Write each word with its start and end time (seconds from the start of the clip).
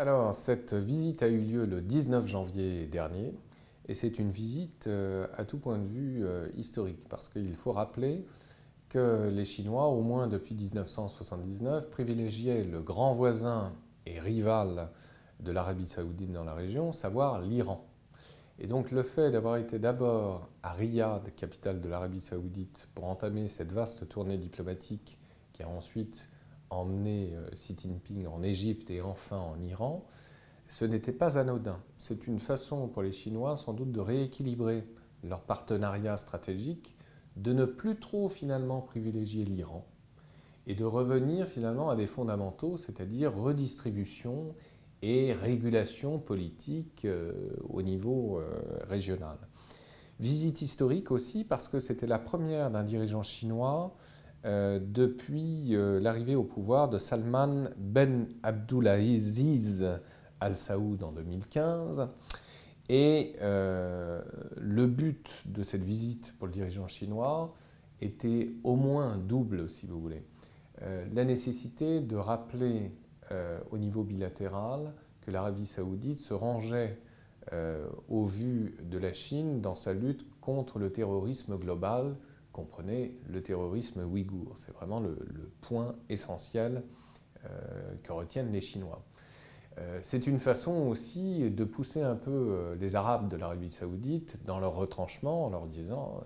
Alors, 0.00 0.32
cette 0.32 0.72
visite 0.72 1.22
a 1.22 1.28
eu 1.28 1.42
lieu 1.42 1.66
le 1.66 1.82
19 1.82 2.26
janvier 2.26 2.86
dernier, 2.86 3.34
et 3.86 3.92
c'est 3.92 4.18
une 4.18 4.30
visite 4.30 4.86
euh, 4.86 5.26
à 5.36 5.44
tout 5.44 5.58
point 5.58 5.76
de 5.76 5.86
vue 5.86 6.24
euh, 6.24 6.48
historique, 6.56 7.06
parce 7.10 7.28
qu'il 7.28 7.54
faut 7.54 7.72
rappeler 7.72 8.24
que 8.88 9.28
les 9.30 9.44
Chinois, 9.44 9.88
au 9.88 10.00
moins 10.00 10.26
depuis 10.26 10.54
1979, 10.54 11.90
privilégiaient 11.90 12.64
le 12.64 12.80
grand 12.80 13.12
voisin 13.12 13.74
et 14.06 14.18
rival 14.18 14.88
de 15.38 15.52
l'Arabie 15.52 15.86
saoudite 15.86 16.32
dans 16.32 16.44
la 16.44 16.54
région, 16.54 16.94
savoir 16.94 17.42
l'Iran. 17.42 17.86
Et 18.58 18.66
donc 18.66 18.92
le 18.92 19.02
fait 19.02 19.30
d'avoir 19.30 19.58
été 19.58 19.78
d'abord 19.78 20.48
à 20.62 20.72
Riyad, 20.72 21.34
capitale 21.34 21.82
de 21.82 21.88
l'Arabie 21.90 22.22
saoudite, 22.22 22.88
pour 22.94 23.04
entamer 23.04 23.48
cette 23.48 23.72
vaste 23.72 24.08
tournée 24.08 24.38
diplomatique 24.38 25.18
qui 25.52 25.62
a 25.62 25.68
ensuite 25.68 26.26
emmené 26.70 27.32
euh, 27.34 27.50
Xi 27.54 27.76
Jinping 27.76 28.26
en 28.26 28.42
Égypte 28.42 28.90
et 28.90 29.00
enfin 29.00 29.38
en 29.38 29.60
Iran, 29.60 30.06
ce 30.68 30.84
n'était 30.84 31.12
pas 31.12 31.38
anodin. 31.38 31.80
C'est 31.98 32.26
une 32.26 32.38
façon 32.38 32.88
pour 32.88 33.02
les 33.02 33.12
Chinois 33.12 33.56
sans 33.56 33.72
doute 33.72 33.92
de 33.92 34.00
rééquilibrer 34.00 34.86
leur 35.24 35.42
partenariat 35.42 36.16
stratégique, 36.16 36.96
de 37.36 37.52
ne 37.52 37.64
plus 37.64 37.98
trop 37.98 38.28
finalement 38.28 38.80
privilégier 38.80 39.44
l'Iran 39.44 39.86
et 40.66 40.74
de 40.74 40.84
revenir 40.84 41.46
finalement 41.46 41.90
à 41.90 41.96
des 41.96 42.06
fondamentaux, 42.06 42.76
c'est-à-dire 42.76 43.34
redistribution 43.34 44.54
et 45.02 45.32
régulation 45.32 46.18
politique 46.18 47.04
euh, 47.04 47.32
au 47.68 47.82
niveau 47.82 48.38
euh, 48.38 48.48
régional. 48.84 49.38
Visite 50.20 50.60
historique 50.60 51.10
aussi 51.10 51.44
parce 51.44 51.66
que 51.66 51.80
c'était 51.80 52.06
la 52.06 52.18
première 52.18 52.70
d'un 52.70 52.82
dirigeant 52.82 53.22
chinois 53.22 53.96
depuis 54.44 55.76
euh, 55.76 56.00
l'arrivée 56.00 56.34
au 56.34 56.44
pouvoir 56.44 56.88
de 56.88 56.98
Salman 56.98 57.68
Ben 57.76 58.28
Abdulaziz 58.42 60.00
Al 60.40 60.56
Saoud 60.56 61.02
en 61.02 61.12
2015. 61.12 62.08
Et 62.88 63.36
euh, 63.40 64.22
le 64.56 64.86
but 64.86 65.30
de 65.46 65.62
cette 65.62 65.84
visite 65.84 66.34
pour 66.38 66.46
le 66.46 66.52
dirigeant 66.52 66.88
chinois 66.88 67.54
était 68.00 68.52
au 68.64 68.76
moins 68.76 69.18
double, 69.18 69.68
si 69.68 69.86
vous 69.86 70.00
voulez. 70.00 70.24
la 70.80 71.24
nécessité 71.26 72.00
de 72.00 72.16
rappeler 72.16 72.92
au 73.70 73.76
niveau 73.76 74.02
bilatéral 74.02 74.94
que 75.20 75.30
l'Arabie 75.30 75.66
saoudite 75.66 76.18
se 76.18 76.32
rangeait 76.32 76.98
au 78.08 78.24
vu 78.24 78.74
de 78.82 78.96
la 78.96 79.12
Chine 79.12 79.60
dans 79.60 79.74
sa 79.74 79.92
lutte 79.92 80.24
contre 80.40 80.78
le 80.78 80.90
terrorisme 80.90 81.58
global 81.58 82.16
comprenez 82.60 83.16
le 83.28 83.42
terrorisme 83.42 84.02
ouïghour. 84.04 84.54
C'est 84.56 84.72
vraiment 84.72 85.00
le, 85.00 85.16
point 85.62 85.96
essentiel 86.08 86.82
euh, 87.44 87.48
que 88.02 88.12
retiennent 88.12 88.52
les 88.52 88.60
Chinois. 88.60 89.02
Euh, 89.78 89.98
c'est 90.02 90.26
une 90.26 90.38
façon 90.38 90.72
aussi 90.88 91.50
de 91.50 91.64
pousser 91.64 92.02
un 92.02 92.16
peu 92.16 92.30
euh, 92.30 92.76
les 92.76 92.96
Arabes 92.96 93.28
de 93.28 93.36
l'Arabie 93.36 93.70
saoudite 93.70 94.36
dans 94.44 94.58
leur 94.58 94.74
retranchement 94.74 95.46
en 95.46 95.50
leur 95.50 95.66
disant 95.66 96.22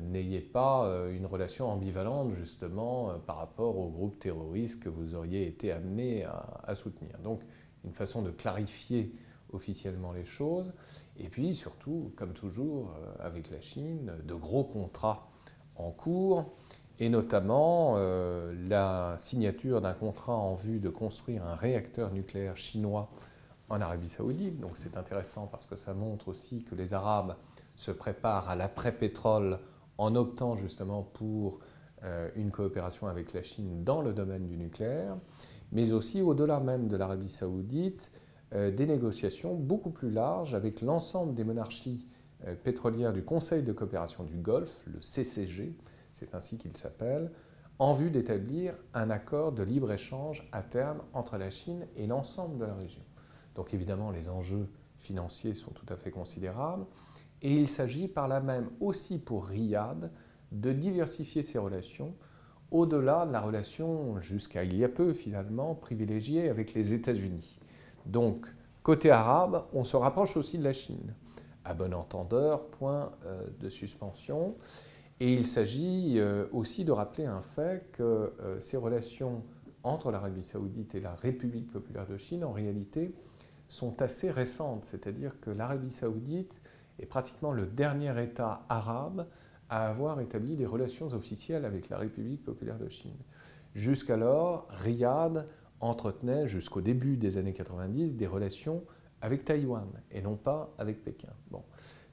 n'ayez 0.00 0.40
pas 0.40 0.88
une 1.12 1.24
relation 1.24 1.68
ambivalente 1.68 2.34
justement 2.34 3.16
par 3.20 3.36
rapport 3.36 3.78
au 3.78 3.88
groupe 3.90 4.18
terroriste 4.18 4.80
que 4.80 4.88
vous 4.88 5.14
auriez 5.14 5.46
été 5.46 5.70
amené 5.70 6.24
à 6.64 6.74
soutenir. 6.74 7.16
Donc 7.22 7.42
une 7.84 7.92
façon 7.92 8.22
de 8.22 8.32
clarifier 8.32 9.14
officiellement 9.52 10.12
les 10.12 10.24
choses. 10.24 10.72
Et 11.18 11.28
puis 11.28 11.54
surtout, 11.54 12.12
comme 12.16 12.32
toujours 12.32 12.94
euh, 12.96 13.26
avec 13.26 13.50
la 13.50 13.60
Chine, 13.60 14.12
de 14.24 14.34
gros 14.34 14.64
contrats 14.64 15.28
en 15.76 15.90
cours, 15.90 16.46
et 16.98 17.08
notamment 17.08 17.94
euh, 17.96 18.54
la 18.68 19.16
signature 19.18 19.80
d'un 19.80 19.94
contrat 19.94 20.36
en 20.36 20.54
vue 20.54 20.78
de 20.78 20.88
construire 20.88 21.44
un 21.46 21.54
réacteur 21.54 22.12
nucléaire 22.12 22.56
chinois 22.56 23.10
en 23.68 23.80
Arabie 23.80 24.08
saoudite. 24.08 24.60
Donc 24.60 24.72
c'est 24.74 24.96
intéressant 24.96 25.46
parce 25.46 25.66
que 25.66 25.76
ça 25.76 25.94
montre 25.94 26.28
aussi 26.28 26.62
que 26.62 26.74
les 26.74 26.94
Arabes 26.94 27.34
se 27.74 27.90
préparent 27.90 28.48
à 28.48 28.56
l'après-pétrole 28.56 29.58
en 29.98 30.14
optant 30.14 30.56
justement 30.56 31.02
pour 31.02 31.60
euh, 32.04 32.28
une 32.36 32.50
coopération 32.50 33.06
avec 33.06 33.32
la 33.32 33.42
Chine 33.42 33.84
dans 33.84 34.02
le 34.02 34.12
domaine 34.12 34.46
du 34.46 34.56
nucléaire, 34.56 35.16
mais 35.72 35.92
aussi 35.92 36.20
au-delà 36.20 36.60
même 36.60 36.88
de 36.88 36.96
l'Arabie 36.96 37.28
saoudite, 37.30 38.10
des 38.52 38.86
négociations 38.86 39.54
beaucoup 39.54 39.90
plus 39.90 40.10
larges 40.10 40.54
avec 40.54 40.82
l'ensemble 40.82 41.34
des 41.34 41.44
monarchies 41.44 42.06
euh, 42.46 42.54
pétrolières 42.56 43.12
du 43.12 43.22
Conseil 43.22 43.62
de 43.62 43.72
coopération 43.72 44.24
du 44.24 44.36
Golfe, 44.36 44.82
le 44.86 45.00
CCG, 45.00 45.76
c'est 46.12 46.34
ainsi 46.34 46.56
qu'il 46.56 46.76
s'appelle, 46.76 47.30
en 47.78 47.94
vue 47.94 48.10
d'établir 48.10 48.74
un 48.94 49.10
accord 49.10 49.52
de 49.52 49.62
libre-échange 49.62 50.48
à 50.52 50.62
terme 50.62 51.02
entre 51.12 51.36
la 51.36 51.50
Chine 51.50 51.86
et 51.96 52.06
l'ensemble 52.06 52.58
de 52.58 52.64
la 52.64 52.74
région. 52.74 53.02
Donc 53.54 53.74
évidemment, 53.74 54.10
les 54.10 54.28
enjeux 54.28 54.66
financiers 54.98 55.54
sont 55.54 55.70
tout 55.70 55.86
à 55.88 55.96
fait 55.96 56.10
considérables, 56.10 56.86
et 57.42 57.54
il 57.54 57.68
s'agit 57.68 58.08
par 58.08 58.28
là 58.28 58.40
même 58.40 58.70
aussi 58.80 59.18
pour 59.18 59.46
Riyad 59.46 60.10
de 60.50 60.72
diversifier 60.72 61.42
ses 61.42 61.58
relations 61.58 62.14
au-delà 62.70 63.26
de 63.26 63.32
la 63.32 63.40
relation 63.40 64.20
jusqu'à 64.20 64.64
il 64.64 64.76
y 64.76 64.84
a 64.84 64.88
peu 64.88 65.12
finalement 65.12 65.74
privilégiée 65.74 66.48
avec 66.48 66.74
les 66.74 66.92
États-Unis. 66.92 67.58
Donc, 68.06 68.46
côté 68.82 69.10
arabe, 69.10 69.64
on 69.72 69.84
se 69.84 69.96
rapproche 69.96 70.36
aussi 70.36 70.58
de 70.58 70.64
la 70.64 70.72
Chine. 70.72 71.14
À 71.64 71.74
bon 71.74 71.94
entendeur, 71.94 72.66
point 72.66 73.12
euh, 73.24 73.46
de 73.60 73.68
suspension. 73.68 74.56
Et 75.20 75.32
il 75.34 75.46
s'agit 75.46 76.18
euh, 76.18 76.46
aussi 76.52 76.84
de 76.84 76.90
rappeler 76.90 77.26
un 77.26 77.40
fait 77.40 77.86
que 77.92 78.02
euh, 78.02 78.58
ces 78.58 78.76
relations 78.76 79.44
entre 79.84 80.10
l'Arabie 80.10 80.42
saoudite 80.42 80.94
et 80.94 81.00
la 81.00 81.14
République 81.14 81.70
populaire 81.70 82.06
de 82.06 82.16
Chine, 82.16 82.44
en 82.44 82.52
réalité, 82.52 83.14
sont 83.68 84.02
assez 84.02 84.30
récentes. 84.30 84.84
C'est-à-dire 84.84 85.40
que 85.40 85.50
l'Arabie 85.50 85.90
saoudite 85.90 86.60
est 86.98 87.06
pratiquement 87.06 87.52
le 87.52 87.66
dernier 87.66 88.20
État 88.22 88.64
arabe 88.68 89.26
à 89.68 89.88
avoir 89.88 90.20
établi 90.20 90.56
des 90.56 90.66
relations 90.66 91.06
officielles 91.12 91.64
avec 91.64 91.88
la 91.88 91.98
République 91.98 92.44
populaire 92.44 92.78
de 92.78 92.88
Chine. 92.88 93.16
Jusqu'alors, 93.74 94.66
Riyad 94.70 95.46
entretenait 95.82 96.46
jusqu'au 96.46 96.80
début 96.80 97.16
des 97.16 97.36
années 97.36 97.52
90 97.52 98.16
des 98.16 98.26
relations 98.26 98.84
avec 99.20 99.44
Taïwan 99.44 99.88
et 100.10 100.22
non 100.22 100.36
pas 100.36 100.72
avec 100.78 101.04
Pékin. 101.04 101.32
Bon. 101.50 101.62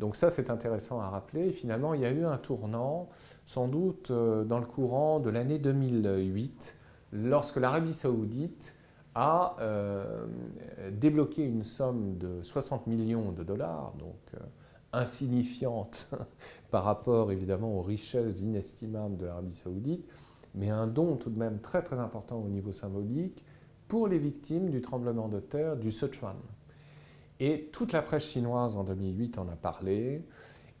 Donc 0.00 0.16
ça, 0.16 0.30
c'est 0.30 0.50
intéressant 0.50 1.00
à 1.00 1.08
rappeler. 1.08 1.50
finalement, 1.52 1.94
il 1.94 2.00
y 2.00 2.04
a 2.04 2.10
eu 2.10 2.24
un 2.24 2.36
tournant, 2.36 3.08
sans 3.46 3.68
doute 3.68 4.10
euh, 4.10 4.44
dans 4.44 4.58
le 4.58 4.66
courant 4.66 5.20
de 5.20 5.30
l'année 5.30 5.58
2008, 5.58 6.76
lorsque 7.12 7.56
l'Arabie 7.56 7.92
saoudite 7.92 8.74
a 9.14 9.56
euh, 9.60 10.26
débloqué 10.90 11.44
une 11.44 11.62
somme 11.62 12.18
de 12.18 12.42
60 12.42 12.88
millions 12.88 13.30
de 13.30 13.44
dollars, 13.44 13.94
donc 13.98 14.18
euh, 14.34 14.38
insignifiante 14.92 16.10
par 16.72 16.82
rapport 16.82 17.30
évidemment 17.30 17.78
aux 17.78 17.82
richesses 17.82 18.40
inestimables 18.40 19.16
de 19.16 19.26
l'Arabie 19.26 19.54
saoudite, 19.54 20.04
mais 20.56 20.70
un 20.70 20.88
don 20.88 21.16
tout 21.16 21.30
de 21.30 21.38
même 21.38 21.60
très 21.60 21.82
très 21.82 22.00
important 22.00 22.38
au 22.38 22.48
niveau 22.48 22.72
symbolique 22.72 23.44
pour 23.88 24.08
les 24.08 24.18
victimes 24.18 24.70
du 24.70 24.80
tremblement 24.80 25.28
de 25.28 25.40
terre 25.40 25.76
du 25.76 25.90
Sichuan. 25.90 26.36
Et 27.40 27.68
toute 27.72 27.92
la 27.92 28.02
presse 28.02 28.24
chinoise 28.24 28.76
en 28.76 28.84
2008 28.84 29.38
en 29.38 29.48
a 29.48 29.56
parlé, 29.56 30.22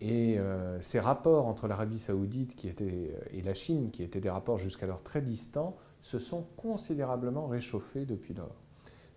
et 0.00 0.38
euh, 0.38 0.80
ces 0.80 0.98
rapports 0.98 1.46
entre 1.46 1.68
l'Arabie 1.68 1.98
saoudite 1.98 2.56
euh, 2.80 3.10
et 3.32 3.42
la 3.42 3.54
Chine, 3.54 3.90
qui 3.90 4.02
étaient 4.02 4.20
des 4.20 4.30
rapports 4.30 4.58
jusqu'alors 4.58 5.02
très 5.02 5.20
distants, 5.20 5.76
se 6.00 6.18
sont 6.18 6.46
considérablement 6.56 7.46
réchauffés 7.46 8.06
depuis 8.06 8.34
lors. 8.34 8.56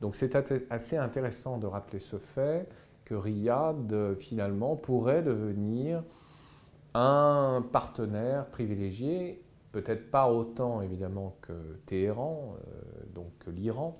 Donc 0.00 0.16
c'est 0.16 0.34
assez 0.70 0.96
intéressant 0.96 1.58
de 1.58 1.66
rappeler 1.66 1.98
ce 1.98 2.16
fait 2.16 2.66
que 3.04 3.14
Riyad, 3.14 4.14
finalement, 4.18 4.76
pourrait 4.76 5.22
devenir 5.22 6.02
un 6.94 7.62
partenaire 7.70 8.46
privilégié 8.46 9.42
peut-être 9.72 10.10
pas 10.10 10.30
autant 10.30 10.82
évidemment 10.82 11.36
que 11.40 11.78
Téhéran, 11.86 12.56
euh, 12.56 12.82
donc 13.14 13.32
l'Iran, 13.46 13.98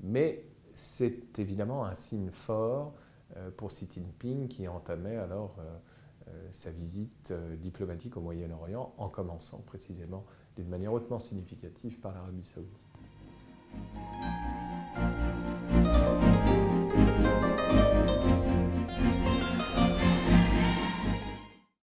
mais 0.00 0.44
c'est 0.74 1.38
évidemment 1.38 1.84
un 1.84 1.94
signe 1.94 2.30
fort 2.30 2.94
euh, 3.36 3.50
pour 3.50 3.68
Xi 3.68 3.86
Jinping 3.90 4.48
qui 4.48 4.66
entamait 4.66 5.16
alors 5.16 5.56
euh, 5.58 6.32
sa 6.52 6.70
visite 6.70 7.32
diplomatique 7.58 8.16
au 8.16 8.20
Moyen-Orient 8.20 8.94
en 8.98 9.08
commençant 9.08 9.58
précisément 9.66 10.24
d'une 10.56 10.68
manière 10.68 10.92
hautement 10.92 11.18
significative 11.18 11.98
par 11.98 12.14
l'Arabie 12.14 12.44
saoudite. 12.44 12.78